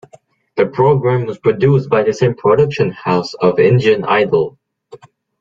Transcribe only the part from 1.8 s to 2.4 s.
by the same